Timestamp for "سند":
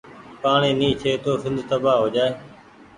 1.43-1.59